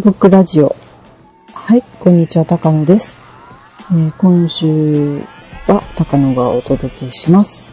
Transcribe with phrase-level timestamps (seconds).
[0.00, 0.74] ブックラジオ。
[1.52, 3.18] はい、こんにちは、高野です。
[3.90, 5.18] えー、今週
[5.66, 7.70] は高野がお届けします。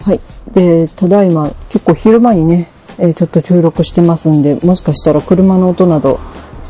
[0.00, 0.20] はい。
[0.52, 2.68] で、ただいま、結構昼間にね、
[2.98, 6.20] えー、ちょっと収録してますんで、もしかしたら車の音など、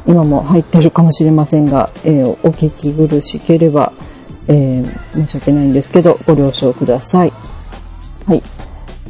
[0.07, 3.93] 今も入ってるかもしれませんが、えー、お聞き苦しければ、
[4.49, 7.33] え申し訳ないんですけど、ご了承ください。
[8.27, 8.43] はい。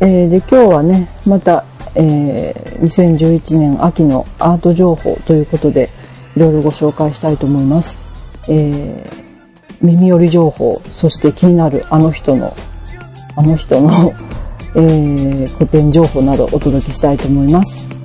[0.00, 1.64] えで、今日はね、また、
[1.94, 5.90] えー、2011年秋のアート情報ということで、
[6.36, 7.98] いろいろご紹介したいと思います。
[8.48, 9.24] えー、
[9.80, 12.54] 耳寄り情報、そして気になるあの人の、
[13.36, 14.12] あの人の
[14.74, 18.01] えー、古典情報などお届けしたいと思います。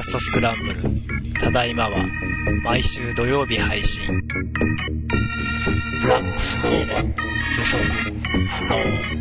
[0.00, 1.34] ャストスクランブル。
[1.38, 2.06] ただいまは、
[2.64, 4.02] 毎週土曜日配信。
[6.06, 7.14] ラ、フロー、
[7.58, 9.20] 予測、フロー。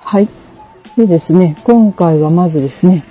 [0.00, 0.28] はい。
[0.96, 3.04] でですね、今回はまずですね、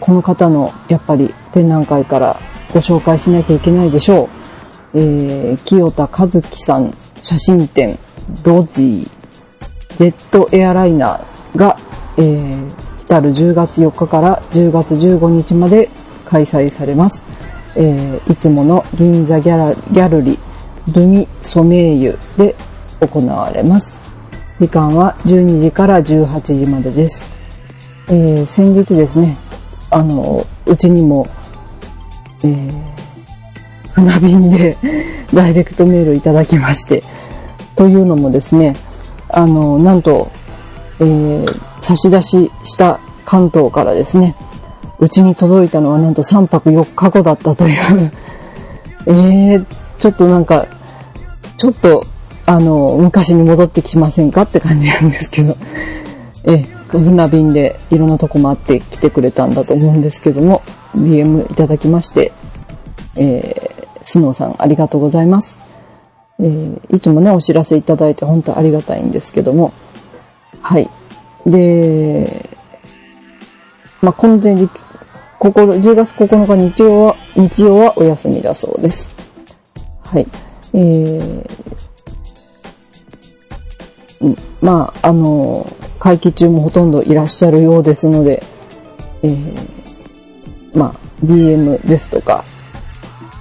[0.00, 2.38] この方のやっぱり展覧会から
[2.74, 4.28] ご紹介しなきゃいけないでしょ
[4.94, 4.98] う。
[4.98, 7.98] えー、清田和樹さん写真展、
[8.44, 9.17] ロジー
[9.98, 11.76] ジェットエアライナーが、
[12.16, 15.90] えー、来る10月4日から10月15日まで
[16.24, 17.24] 開催されます。
[17.74, 20.38] えー、いつもの銀座ギャラギャルリ
[20.92, 22.54] ルミソメイユで
[23.00, 23.98] 行われます。
[24.60, 27.32] 時間は12時から18時までです。
[28.08, 29.36] えー、先日ですね、
[29.90, 31.26] あの、うちにも、
[32.44, 32.72] えー、
[33.94, 34.76] 船便で
[35.34, 37.02] ダイレクトメールいただきまして、
[37.74, 38.76] というのもですね、
[39.28, 40.30] あの、なんと、
[41.00, 44.34] えー、差し出しした関東からですね、
[44.98, 48.12] うちに届いたのはなんと3泊4日後だったという
[49.06, 49.64] えー、
[50.00, 50.66] ちょっとなんか、
[51.56, 52.04] ちょっと、
[52.46, 55.56] あの、昔に戻ってきませんかって感じなんですけど、
[56.44, 60.62] え船便でいろんなとこ回って来てくれたんだと思うんですけども、
[60.96, 62.32] DM いただきまして、
[63.16, 65.67] えー、スノーさんありがとうございます。
[66.40, 69.72] えー、いつもね、お知らせいただいて本当ありがたいんですけども、
[70.60, 70.88] はい。
[71.46, 72.48] で、
[74.02, 74.72] まあ、この展示、
[75.38, 79.10] ここ、10月9日日曜は、日曜はお休みだそうです。
[80.04, 80.26] はい。
[80.74, 81.48] えー、
[84.60, 85.66] まあ、あの、
[85.98, 88.42] 会期中もほとんどいらっしゃるようですので、
[89.22, 89.58] えー、
[90.74, 90.94] まあ、
[91.24, 92.44] DM ですとか、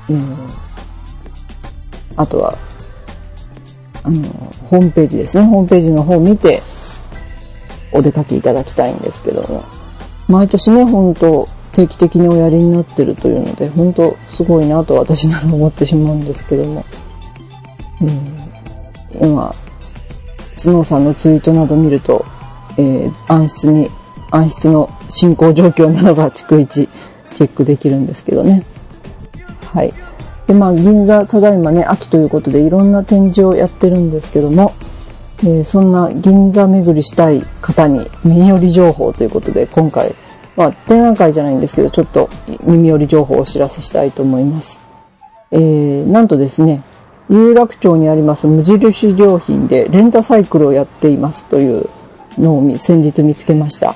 [0.10, 0.38] うん、
[2.16, 2.58] あとは、
[4.08, 4.24] あの、
[4.70, 5.44] ホームページですね。
[5.44, 6.62] ホームページの方を見て、
[7.92, 9.66] お出かけいただきたいんですけども。
[10.30, 16.86] 毎年ね、ほんと定期的におやりになってるというので、ほんとすごいなと私なら思ってしまうんですけども。
[18.02, 19.54] うん、今、
[20.56, 22.26] スノーさんのツイートなど見ると、
[22.78, 23.90] えー、暗室に、
[24.32, 26.88] 暗室の進行状況などが逐一
[27.36, 28.64] チェックできるんですけどね。
[29.74, 29.94] はい。
[30.48, 34.74] で、まあ、銀座、ただいまね、秋ということでいろんな展示をやってるんですけども、
[35.40, 40.16] えー、そんな銀座巡りしたい方に耳寄り情報ということで、今回、
[40.56, 42.30] まあ、展覧会じゃないんですけど、ちょっと
[42.64, 44.80] 耳寄り情報をお知らせしたいと思います。
[45.52, 46.82] えー、なんとですね、
[47.30, 51.90] 有楽町にあります無印良品でレンタサイクルをやっていますという
[52.38, 53.96] のを先日見つけました。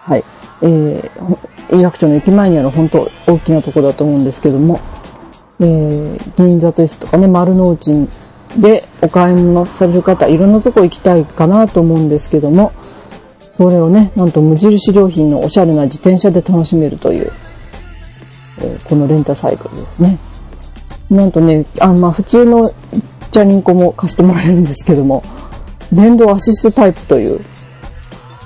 [0.00, 0.24] はい。
[0.62, 4.80] えー、有楽町の駅前にある本当大きなとこだと思うんですけども、
[5.60, 8.08] えー、銀座ですとかね、丸の内
[8.58, 12.72] でお買い物される方、いろんなとこ行きたいかなと思うんですけども、
[13.56, 17.30] それをね、なんと無印良品のおしゃれな自転車で楽しめるという、
[18.60, 20.18] えー、このレンタサイクルですね。
[21.10, 22.72] なんとね、あまあ普通の
[23.30, 25.22] チャリンコも貸してもらえるんですけども、
[25.92, 27.40] 電動アシストタイプという、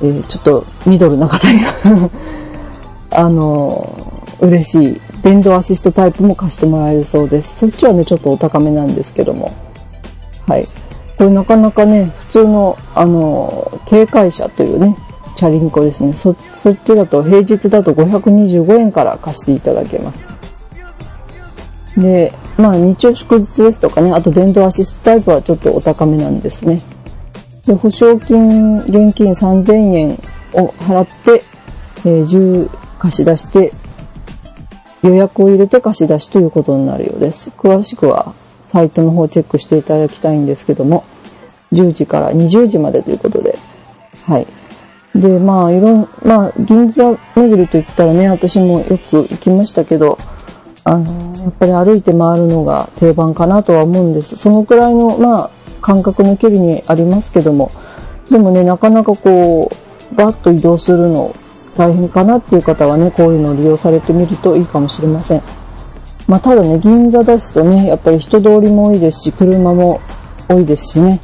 [0.03, 1.61] えー、ちょっとミドルな方に
[3.11, 7.59] あのー、嬉しい電動アシストタイプも貸してもらえるそうです。
[7.59, 9.53] そっちはね、ちょっとお高めなんですけども。
[10.47, 10.65] はい。
[11.19, 14.97] これなかなかね、普通の、あの、警戒車というね、
[15.37, 16.15] チャリンコですね。
[16.15, 16.33] そ、
[16.63, 20.27] そっちだと平日だと525円から貸していただけます。
[21.99, 26.81] で、まあ日曜祝日ですとかね、あと電動アシストタイプはちょっとお高めなんですね。
[27.67, 30.11] で、保証金、現金3000円
[30.55, 31.43] を払って、
[32.07, 33.75] えー、10貸し出して、
[35.03, 37.51] 予約を入れて貸し出しということになるようです。
[37.51, 41.05] 詳しくはサイトの方をチェックしていただきたいんですけども、
[41.73, 43.59] 10時から20時までということで、
[44.27, 44.47] はい。
[45.15, 50.19] で、まあ、いろん、まあ、銀座巡りと言ったらね、私もよく行きましたけど、
[50.85, 51.13] あの、
[51.43, 54.37] やっぱり歩いて回るのが定番かなとは思うんです。
[54.37, 55.51] そのくらいの、まあ、
[55.81, 57.71] 感覚の距離にありますけども、
[58.31, 61.35] でもね、なかなかこう、バッと移動するの
[61.79, 65.43] 大変かなっていう方はね、こういうのを利用されてみるといいかもしれません。
[66.27, 70.01] まあ、ただね、銀座ですとね、やっぱり人通りも多いですし、車も
[70.49, 71.21] 多いですしね、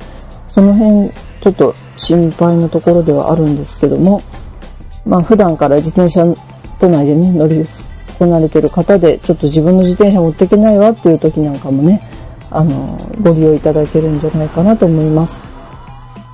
[0.46, 1.10] その辺、
[1.42, 4.22] ちょっと心配なところではあるんですけども、
[5.04, 6.24] まあ、普段から自転車
[6.78, 7.66] 都内でね、乗り
[8.16, 12.00] こなれてる方で、ちょっと自分の自転車持っていけないわっていう時なんかもね、
[12.50, 15.53] あの、ご利用いただけるんじゃないかなと思います。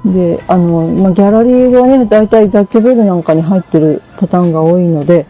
[0.04, 5.26] で、あの、まあ、ギャラリーはね、だいたい雑居ビルなんかに入ってるパターンが多いので、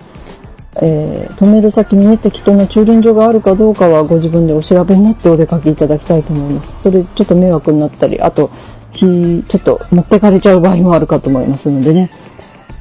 [0.76, 6.82] えー、止める先にね、適当な駐輪場があるかどうかはご自分でお調べになってお出かけいただきたいと思います。
[6.82, 8.50] それちょっと迷惑になったり、あと、
[8.93, 12.11] 日、ちょっと持ってかれちゃう場合もあるかと思いますのでね。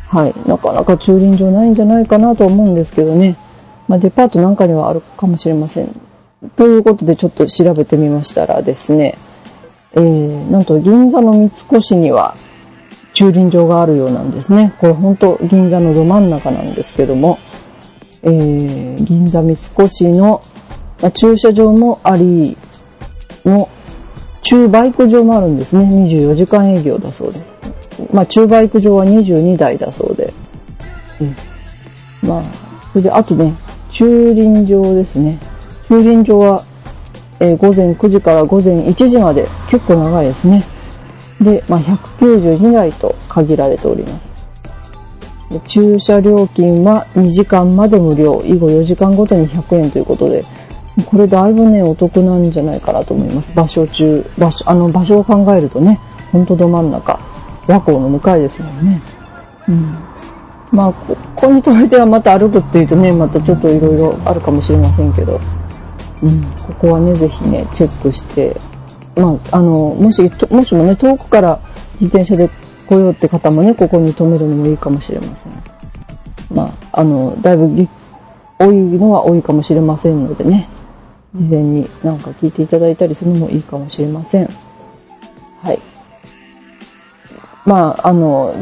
[0.08, 0.34] はい。
[0.48, 3.36] なかなか駐輪場ないんじゃないかなと思うんですけどね。
[3.88, 5.90] まあ、デパートなんかにはあるかもしれません。
[6.56, 9.18] ということでちょっと調べてみましたらですね、
[9.94, 12.36] えー、なんと銀座の三越には
[13.14, 14.74] 駐輪場があるようなんですね。
[14.80, 17.40] これ本当銀座のど真ん中なんですけども、
[18.24, 20.42] えー、銀座三越の、
[21.14, 22.58] 駐車場もあり
[23.46, 23.70] の
[24.44, 25.86] 中バイク場もあるんですね。
[25.86, 27.46] 24時間営業だそうです。
[28.12, 30.34] まあ中バイク場は22台だそうで。
[31.22, 31.36] うん、
[32.28, 32.44] まあ、
[32.92, 33.54] それであとね、
[33.92, 35.38] 駐輪場ですね。
[35.88, 36.64] 駐輪場は、
[37.40, 40.64] えー、午前9時から午前1時まで結構長いですね。
[41.42, 44.30] で、まあ、192台と限られております。
[45.68, 50.44] 駐車料金は2時間まで無料、以後4時間ごとに100円ということで、
[51.06, 53.56] これだいぶね、お得なんじゃないかなと思います。
[53.56, 56.00] 場所中、場所、あの場所を考えるとね、
[56.32, 57.20] ほんとど真ん中、
[57.68, 59.02] 和光の向かいですもんね。
[59.68, 59.96] うん。
[60.72, 65.40] まあ、ここに止めてはまた歩くっていうとね、またちょっといろいろあるかもしれませんけど、
[66.22, 68.56] うん、ここはね、ぜひね、チェックして、
[69.16, 71.60] まあ、あの、もし、もしもね、遠くから
[72.00, 72.50] 自転車で
[72.88, 75.64] 来ようって方もね、ここに止めるのもいいかもしれません。
[76.52, 77.88] まあ、あの、だいぶ
[78.58, 80.68] 多いのは多いかもしれませんのでね、
[81.36, 84.50] 事前になんか聞いていただいたりするのもいいかもしれません。
[85.62, 85.80] はい。
[87.66, 88.54] まあ、あの、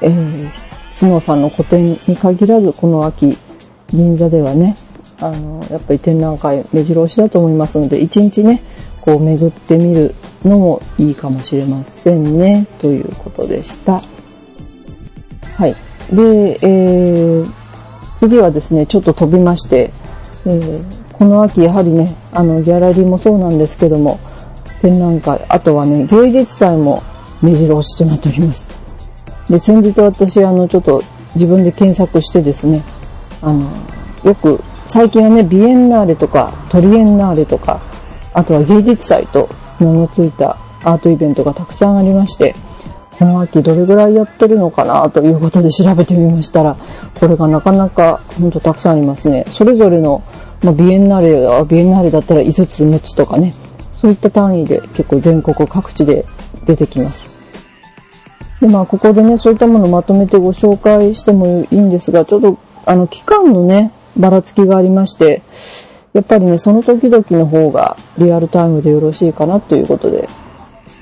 [0.00, 0.50] えー、
[0.98, 3.38] 角さんの個展に限らず、この秋、
[3.88, 4.76] 銀座ではね、
[5.22, 8.62] あの、やっぱり展覧会目白押しだと思いますので、一日ね、
[9.00, 10.14] こう巡ってみる
[10.44, 14.00] のもいいかもしれませんね、ということでした。
[15.56, 15.74] はい。
[16.12, 17.52] で、えー、
[18.20, 19.90] 次はですね、ちょっと飛びまして、
[20.44, 24.18] えー、この秋やはりね、あの、ギャラリーもそうなんですけども、
[24.80, 27.02] 展覧会、あとはね、芸術祭も
[27.40, 28.68] 目白押しとなっております。
[29.48, 31.02] で、先日私、あの、ちょっと
[31.34, 32.82] 自分で検索してですね、
[33.40, 33.70] あの、
[34.24, 37.80] よく、最近はね、ビエンナーレとか、トリエンナーレとか、
[38.34, 39.48] あとは芸術祭と
[39.78, 42.54] 名の付いたアートイベントがたくさんありまして、
[43.18, 46.76] この秋どれぐらいやってるのかなということで調べてみましたら、
[47.20, 49.44] これがなかなかほんとたくさんありますね。
[49.48, 50.22] それぞれの、
[50.62, 53.54] まあ、ビエンナーレはビエンナーレだったら5つ6つとかね、
[54.00, 56.24] そういった単位で結構全国各地で
[56.66, 57.30] 出てきます。
[58.60, 65.42] で、まあ、ここでね、そういったものをまとめてご紹介してもいいんですが、ちょっと、あの、期間のね、ばらつきがありまして、
[66.12, 70.28] やっぱりね、その時々の方がリアルタイムでよろしいかなということで、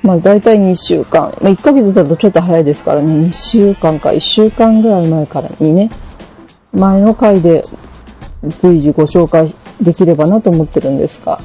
[0.03, 4.09] まあ大体2週間、まあ1ヶ月だとちょっと早いですからね、2週間か。
[4.09, 5.89] 1週間ぐらい前からにね、
[6.73, 7.63] 前の回で
[8.61, 11.39] 随時ご紹介できればなと思ってるんですが、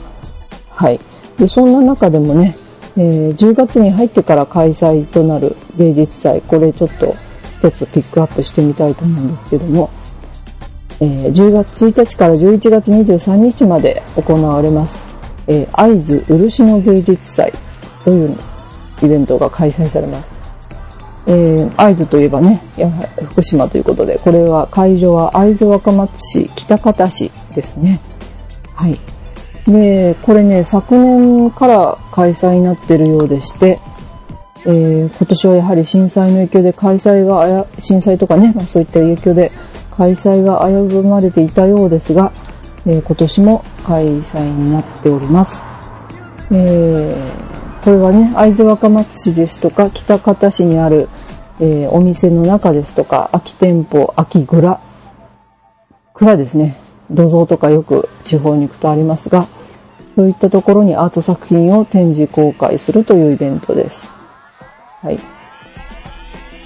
[0.70, 1.00] はい。
[1.36, 2.56] で、そんな中でもね、
[2.96, 7.14] えー、10月に入ってから開催となる芸術祭、これちょっと
[7.60, 9.90] 一つピックアップしてみたいと思うんですけども、
[11.00, 15.04] えー、10月1日から11月23日まで行われます、
[15.46, 17.52] えー、会津漆の芸術祭
[18.04, 18.36] という
[19.02, 20.36] イベントが開催されます。
[21.28, 22.62] えー、会津といえばね、
[23.30, 28.00] 福島ということで、これは会場は会津若松市北方市ですね。
[28.74, 28.98] はい。
[29.66, 33.80] で、これね、昨年から開催になってるようでして、
[34.64, 39.50] えー、今年はやはり震災の影響で開催が、震災とかね、まあ、そういった影響で
[39.96, 42.32] 開催が危ぶまれていたようですが、
[42.86, 45.62] えー、今年も開催になっております。
[46.50, 51.08] えー、これはね、会津若松市ですとか、北方市にある、
[51.60, 54.80] えー、お店の中ですとか、空き店舗、空き蔵、
[56.14, 56.76] 蔵ですね。
[57.10, 59.46] 土蔵とかよく地方に行くとありますが、
[60.14, 64.08] そういったところにアート作品を展示公開するというイベントです。
[65.02, 65.35] はい。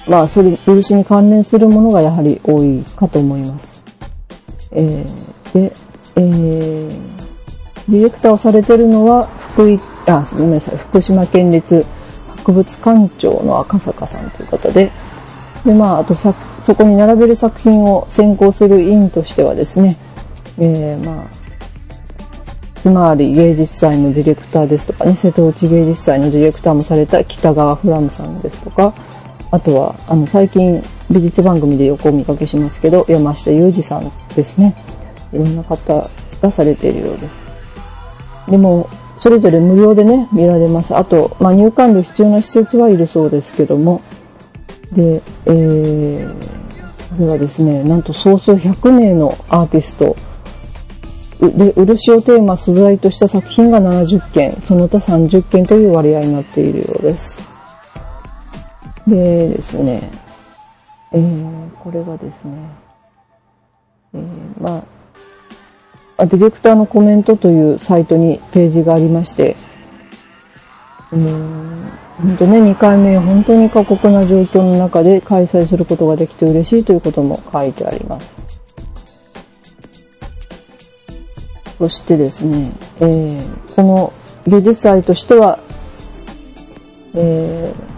[0.07, 3.83] まあ、それ、漆に関連するものがやはり多いかと思います。
[4.71, 5.73] えー、で、
[6.15, 6.87] えー、
[7.89, 11.85] ディレクターをされてるのは、福井、あ、ごめんなさい、福島県立
[12.37, 14.91] 博物館長の赤坂さんという方で、
[15.65, 16.33] で、まあ、あとさ、
[16.65, 19.97] そこに並べる作品を選考する委員としてはですね、
[20.57, 21.25] えー、まあ、
[22.81, 28.93] ひまわり芸術祭のディレクターですとかね、瀬戸内芸術祭のディレクターもされた北川フラムさんですとか、
[29.51, 34.73] あとは、あの、最近美術番組で横を見かけしますけど、山下裕二さんですね。
[35.33, 36.09] いろんな方
[36.41, 37.31] がされているようです。
[38.49, 38.89] でも、
[39.19, 40.95] それぞれ無料でね、見られます。
[40.95, 44.01] あと、まあ、入館料必要な施設はいるそうですけども、
[44.93, 50.15] で、えー、これはですね、なんと総数100名のアーティスト、
[51.41, 57.50] で、漆をテーマ素材とした作品が70件、その他30件という割合になっているようです。
[59.07, 60.11] でですね、
[61.11, 62.53] えー、これがですね、
[64.13, 64.83] えー、ま
[66.17, 69.55] あ、ディレクターのコメントというサイトにページがありまして、
[71.11, 78.29] うん、本当ね、2回目、本当に過酷な状況の中で開催することができて嬉しいということも書いてあります。
[81.79, 84.13] そしてですね、えー、この
[84.45, 85.59] 芸術祭としては、
[87.15, 87.90] えー、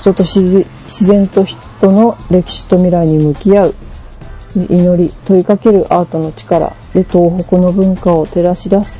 [0.00, 1.58] 人と自然と人
[1.92, 3.74] の歴史と未来に向き合う、
[4.54, 8.98] 祈り、問いかけるアートの力で東北の文化を照らし出す、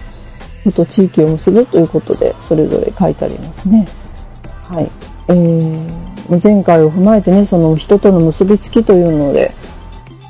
[0.75, 3.89] と地域を結ぶということで、それぞれ書いてありますね。
[4.63, 4.91] はい。
[5.29, 9.55] えー、前回を踏まえてね、その人との結びつきというので、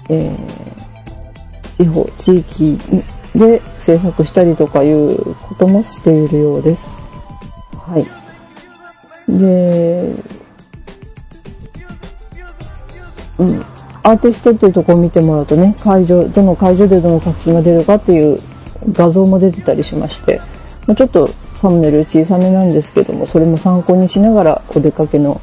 [0.08, 2.78] えー、地方、地域
[3.34, 6.86] で制作したりとかいうこともしているようです。
[7.72, 8.06] はい。
[9.28, 10.14] で、
[13.40, 13.64] うん。
[14.02, 18.38] アーティストっていうところを見てもらうとね、会場、どの会場でどの作品が出るかっていう
[18.92, 20.40] 画像も出てたりしまして、
[20.86, 25.40] まあ、ちょっとサムネイル小さめなんですけども、それも参考にしながらお出かけの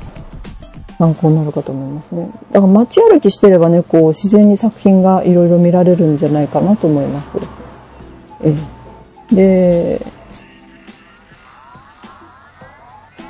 [0.97, 2.31] 参考になるかと思いますね。
[2.51, 7.37] だから街歩きしてればね、こう自然に作品がいろいろ見られるんじゃないかなと思います。
[8.43, 8.55] え
[9.31, 10.05] えで、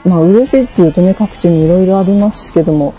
[0.06, 2.94] まあ嬉しいっていうとね、各地にいろいろありますけども、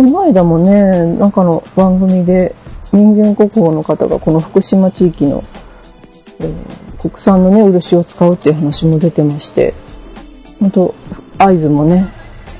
[0.00, 2.54] この間もね、なんかの番組で
[2.90, 5.44] 人間国宝の方がこの福島地域の、
[6.38, 9.72] えー国産のね、漆を使うっていう話も出てまして、
[10.58, 10.94] 本当
[11.38, 12.06] 会津もね、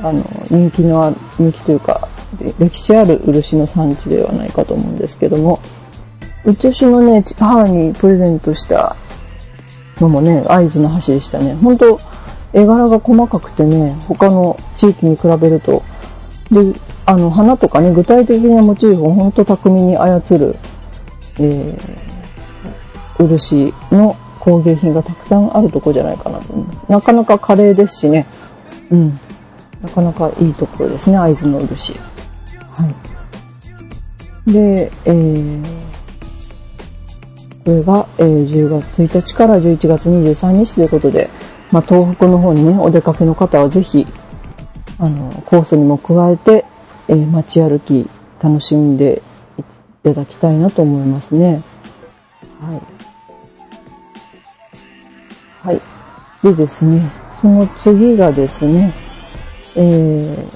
[0.02, 2.08] あの、人気の、人気というか、
[2.58, 5.60] 歴史ある漆の産地ではないかと思うんですけども、
[6.46, 8.96] うちのね、母にプレゼントした
[10.00, 11.54] のもね、会津の橋でしたね。
[11.54, 12.00] 本当
[12.54, 15.82] 絵柄が細かくてね、他の地域に比べると、
[16.50, 16.72] で、
[17.10, 20.54] あの、花とかね、具体的なモチーフを本当巧みに操る、
[21.40, 26.92] えー、漆の工芸品がたくさんあるとこじゃないかなと思います。
[26.92, 28.26] なかなか華麗ですしね。
[28.92, 29.18] うん。
[29.82, 31.98] なかなかいいところですね、会津の漆。
[32.74, 32.86] は
[34.46, 34.52] い。
[34.52, 35.64] で、えー、
[37.64, 41.28] これが、えー、10月1日から11月23日ということで、
[41.72, 44.06] まあ、東北の方にね、お出かけの方はぜひ、
[45.00, 46.69] あの、コースにも加えて、
[47.10, 48.08] えー、街歩き
[48.40, 49.20] 楽しんで
[49.58, 49.62] い
[50.04, 51.60] ただきたいなと思いますね。
[52.60, 52.82] はい。
[55.66, 55.80] はい。
[56.44, 57.02] でですね、
[57.42, 58.94] その次がですね、
[59.74, 60.48] え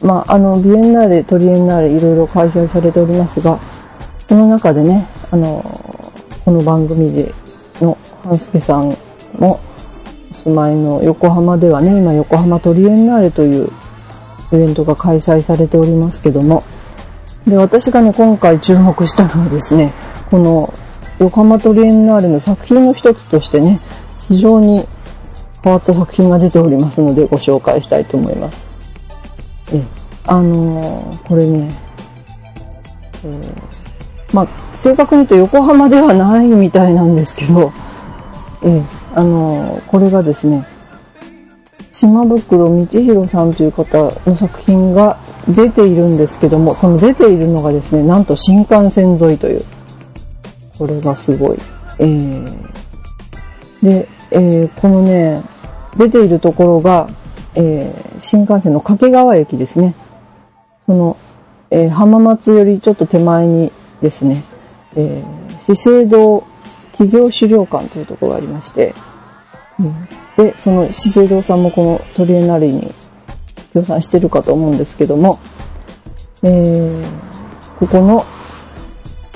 [0.00, 3.56] ー、まあ、あの、ビエンナーレ、トリエンナーレ、いろいろ開催されておりますが、
[4.28, 5.62] その中でね、あの、
[6.44, 7.32] この番組で
[7.80, 8.88] の半助さん
[9.38, 9.60] の
[10.32, 13.70] お住まいの横浜ではね、今横浜トリエンナーレという
[14.52, 16.64] イベントが開催されておりますけども、
[17.46, 19.92] で、私がね、今回注目したのはですね、
[20.30, 20.72] この
[21.18, 23.80] 横浜トリエンナーレの作品の一つとしてね、
[24.28, 24.86] 非常に
[25.62, 28.58] 変わった作品が出ておりますのでご紹介したいと思います。
[29.72, 29.82] え、
[30.26, 31.74] あのー、これね、
[33.24, 34.48] えー、まあ、
[34.82, 37.72] 正確に言うと横浜ではないみたいなんですけど、
[38.62, 38.82] え
[39.14, 40.66] あのー、これがですね、
[42.00, 49.64] 島袋道弘さんという方の作品が出ているんですけども、その出ているのがですね、なんと新幹線沿いという。
[50.78, 51.58] これがすごい。
[51.98, 52.56] えー、
[53.82, 55.42] で、えー、このね、
[55.98, 57.06] 出ているところが、
[57.54, 59.94] えー、新幹線の掛川駅ですね。
[60.86, 61.18] その、
[61.70, 64.42] え、浜松よりちょっと手前にですね、
[64.96, 65.22] え、
[65.66, 66.44] 資生堂
[66.92, 68.94] 企業資料館というところがありまして、
[70.36, 72.94] で、その資生堂さんもこのトリエナリに
[73.74, 75.38] 協賛してるかと思うんですけども、
[76.42, 77.04] えー、
[77.78, 78.24] ここの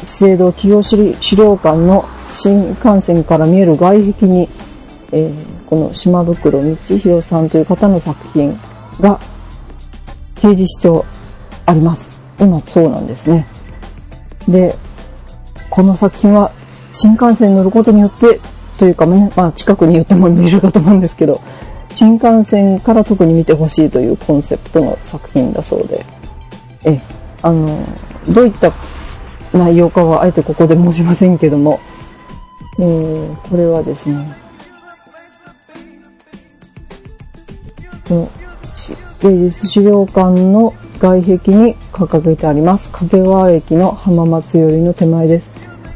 [0.04, 4.48] 資生堂企業資料館の新幹線から見える外壁に、
[5.12, 8.52] えー、この島袋道弘さんという方の作品
[9.00, 9.18] が
[10.34, 10.88] 掲示して
[11.66, 12.10] あります。
[12.38, 13.46] 今そうなんですね。
[14.48, 14.74] で、
[15.70, 16.50] この作品は
[16.92, 18.40] 新幹線に乗ることによって
[18.84, 21.40] というか、まあ近くに言っても見えるかと思うんですけど、
[21.94, 26.04] 新幹線から特に見てほしいというコンセプトの作品だそうで、
[26.84, 27.00] え、
[27.40, 27.66] あの、
[28.28, 28.70] どういった
[29.54, 31.80] 内容かはあえてここで申しませんけども、
[32.78, 34.36] えー、これはですね、
[38.06, 38.30] この
[39.20, 42.90] 芸術資料館の外壁に掲げてあります。
[42.90, 45.50] 掛川駅の浜松寄りの手前です。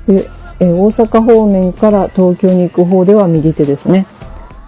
[0.06, 4.06] でえ大阪方面から東京に行く方では右手ですね。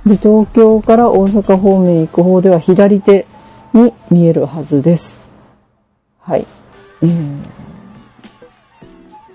[0.06, 3.26] で、東京から大阪方面行く方では左手
[3.72, 5.18] に見えるはずです。
[6.20, 6.46] はい。
[7.02, 7.44] うん、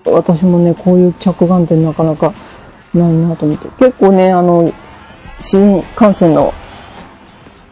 [0.06, 2.32] 私もね、こういう着眼点なかなか
[2.94, 3.68] ないなと思って。
[3.78, 4.72] 結構ね、あの、
[5.40, 6.54] 新幹線の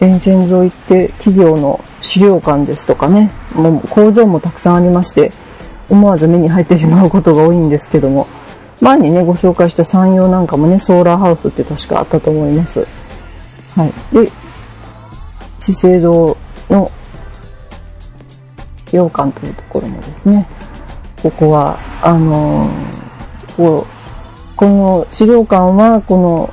[0.01, 5.33] 沿線沿いって企業の資料館ですとかね、もう工場もたくさんありまして、
[5.89, 8.27] 思わず目に入ってしまうことが多いんですけども、
[8.81, 12.87] 前にね、ご紹介した山陽なんかもね、ソーラーハウスって確かあったと思います。
[13.77, 13.93] はい。
[14.15, 14.31] で、
[15.59, 16.37] 資生堂
[16.69, 16.91] の
[18.93, 20.47] 洋館というところもですね、
[21.23, 26.53] ここは、あのー、こう、この資料館は、この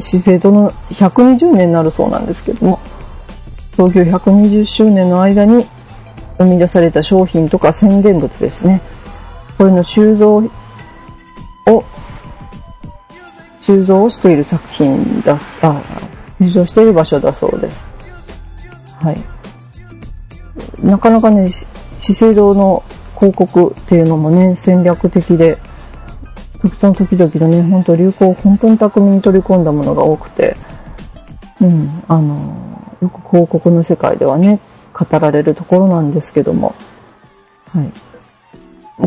[0.00, 2.80] 資生堂の120年になるそうなんですけども、
[3.76, 5.66] 創業120周年の間に
[6.38, 8.80] 生み出された商品とか宣伝物ですね。
[9.58, 10.42] これの収蔵
[11.66, 11.84] を、
[13.60, 15.80] 収蔵をしている作品だす、あ、
[16.40, 17.86] 収蔵している場所だそうです。
[19.00, 19.18] はい。
[20.82, 21.50] なかなかね、
[22.00, 22.82] 資生堂の
[23.16, 25.58] 広告っていうのもね、戦略的で、
[26.60, 30.56] 時々時々のね、本当流行を本当に巧みに取り込んだものが多くて、
[31.60, 34.60] うん、あの、よく広告の世界ではね、
[34.92, 36.74] 語られるところなんですけども、
[37.72, 37.92] はい。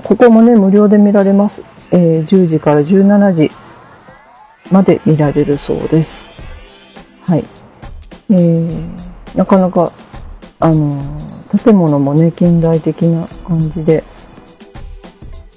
[0.03, 1.61] ここもね、無料で見られます。
[1.91, 3.51] えー、10時から17時
[4.71, 6.25] まで見られるそうです。
[7.23, 7.45] はい。
[8.29, 9.91] えー、なかなか、
[10.59, 14.03] あのー、建物もね、近代的な感じで、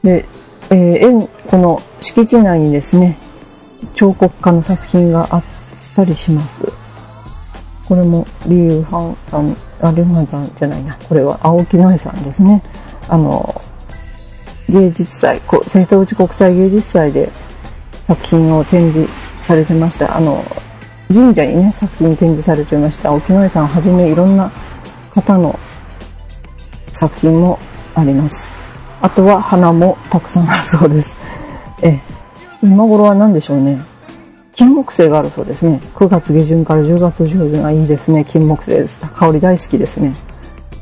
[0.03, 0.24] で、
[0.70, 3.18] えー、この敷地内にですね、
[3.94, 5.44] 彫刻家の作品があっ
[5.96, 6.64] たりします。
[7.88, 10.96] これも、リュウハンさん、あ、リュウハンさんじゃないな。
[11.09, 12.62] これは青木の絵さんですね。
[13.09, 13.61] あの、
[14.68, 17.31] 芸術祭、瀬戸内国際芸術祭で
[18.07, 20.16] 作品を展示されてました。
[20.16, 20.44] あの、
[21.09, 23.12] 神社にね、作品展示されてました。
[23.12, 24.50] 沖野さんはじめいろんな
[25.14, 25.59] 方の
[26.92, 27.59] 作品も
[27.94, 28.52] あります。
[29.00, 31.16] あとは花もたくさんあるそうです。
[31.83, 31.98] え、
[32.62, 33.81] 今頃は何でしょうね。
[34.54, 35.81] 金木犀があるそうですね。
[35.94, 38.24] 9月下旬から10月上旬はいいですね。
[38.24, 39.07] 金木犀です。
[39.14, 40.12] 香り大好きですね。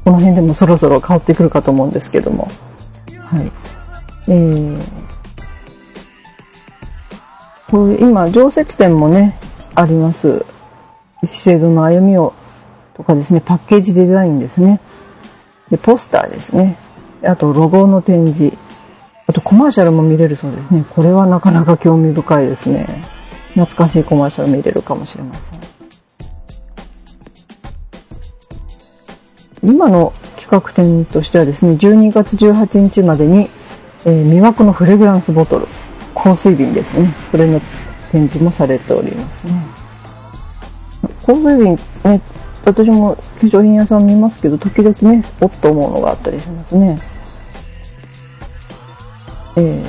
[0.04, 2.48] この辺でもそろそろ香ってくるかと思うんですけども。
[3.26, 3.52] はい。
[4.28, 4.80] えー、
[7.70, 9.38] こういう今、常設展もね、
[9.74, 10.44] あります。
[11.30, 12.34] 資生堂の歩みを、
[12.94, 14.80] とかですね、パッケージデザインですね。
[15.70, 16.76] で、ポスターですね。
[17.22, 18.56] あと、ロゴの展示。
[19.26, 20.84] あと、コマーシャルも見れるそうですね。
[20.90, 23.02] これはなかなか興味深いですね。
[23.54, 25.66] 懐かしいコマーシャル見れるかもしれません。
[29.62, 33.50] 今の企画展としてはですね、12月18日までに
[34.06, 35.66] えー、魅惑のフレグランスボトル。
[36.14, 37.12] 香水瓶ですね。
[37.32, 37.60] それの
[38.12, 39.52] 展示もされておりますね。
[41.26, 42.20] 香水瓶、ね、
[42.64, 46.98] 私も化粧品屋さん見ますけど、時々ね、おっと思うのがあったりしますね。
[49.56, 49.84] え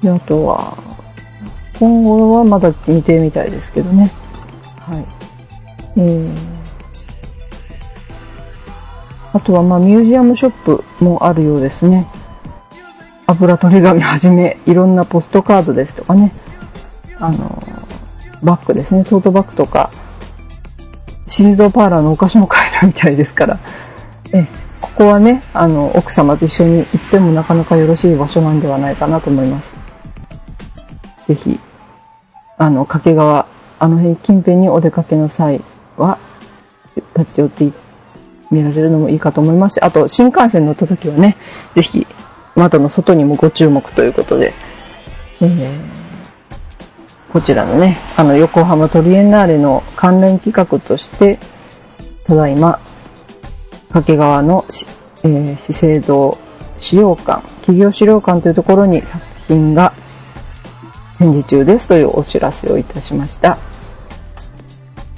[0.00, 0.78] ー、で、あとは、
[1.80, 4.12] 今後はまだ見てみたいですけどね。
[4.78, 5.04] はい。
[5.96, 6.53] えー
[9.34, 12.06] あとはまあミュージアムショップもあるようですね。
[13.26, 16.32] 油取り紙はじめ、いろんなポストカードですとかね。
[17.18, 17.60] あの、
[18.44, 19.90] バッグですね、トートバッグとか、
[21.28, 23.58] シードパーラーのお菓子も買えるみたいですから、
[24.32, 24.46] え、
[24.80, 29.74] ここはね、あの、奥様と一緒に行ってもなかなかよろしい場所なんではないかなと思います。
[31.26, 31.58] ぜひ、
[32.56, 33.46] あの、掛川、
[33.80, 35.60] あの辺近辺にお出かけの際
[35.96, 36.18] は、
[37.16, 37.83] 立ち寄って
[38.54, 41.36] 見られるのもいいかと思いますし、あと、新幹線乗った時はね、
[41.74, 42.06] ぜひ、
[42.54, 44.52] 窓の外にもご注目ということで、
[45.40, 51.38] えー、こちらのね、あの、横浜トリエンナーレの関連企画として、
[52.26, 52.78] ただいま、
[53.88, 54.64] 掛川の、
[55.24, 56.38] えー、資生堂
[56.78, 59.92] 資料館、企業資料館というところに作品が
[61.18, 63.58] 展示中ですというお知らせをいたしました。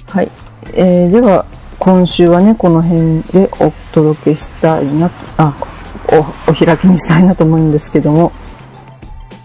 [0.09, 0.31] はい。
[0.75, 1.45] えー、では、
[1.79, 5.55] 今週はね、この辺でお届けしたいな、あ、
[6.09, 8.33] お、お開きにしたいなと思うんですけども、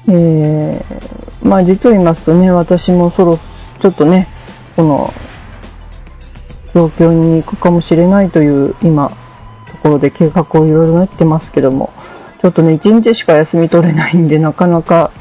[0.07, 3.37] えー、まあ実を言いますとね、私もそろ、
[3.81, 4.27] ちょっとね、
[4.75, 5.13] この、
[6.73, 11.91] 状況に行くかもしれないという今、ところで計画をいろいろ練ってますけども、
[12.41, 15.11] ちょっとね、一日しか休み取れないんで、なかなか、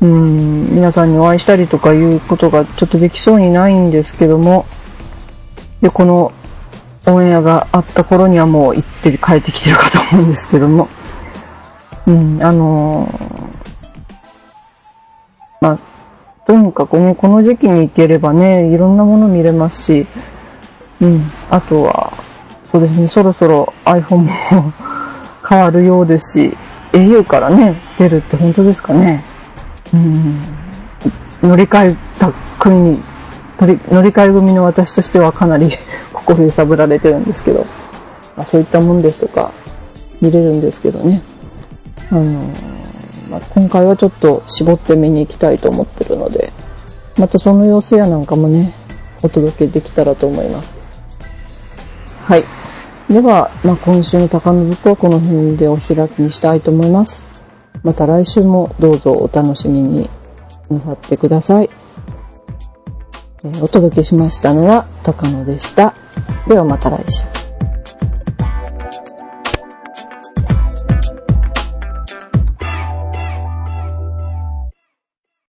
[0.00, 4.66] うん、皆さんにお会いしたりとかいうことがちょっとできそうにないんですけども、
[5.80, 6.32] で、この
[7.06, 10.88] オンエアがあった頃にはもう行って帰ってきてるかと思うんですけども、
[12.06, 13.08] うん、あの、
[15.60, 15.78] まあ、
[16.46, 20.06] とにかくね、この時期に行ければね、いろんなもの見れますし、
[21.00, 22.12] うん、あとは、
[22.70, 24.72] そうですね、そろそろ iPhone も
[25.48, 26.56] 変わるようですし、
[26.92, 29.24] au からね、出るって本当ですかね。
[29.92, 30.40] うん、
[31.42, 33.02] 乗り換えた国に
[33.66, 35.70] 乗り換え組の私としてはかなり
[36.14, 37.66] 心揺さぶられてるんですけど、
[38.36, 39.52] まあ、そういったもんですとか
[40.20, 41.22] 見れるんですけどね。
[42.10, 42.40] あの
[43.30, 46.52] まあ、今回はちょっと絞って見に行きたいと思ってるので、
[47.16, 48.72] またその様子やなんかもね、
[49.22, 50.72] お届けできたらと思います。
[52.24, 52.44] はい。
[53.08, 57.22] では、まあ、今週の高信とはこの辺でお開きにしたいと思います。
[57.82, 60.08] また来週もどうぞお楽しみに
[60.70, 61.70] なさってください。
[63.62, 65.94] お届けしましたのは高野でした。
[66.46, 67.39] ではまた来週。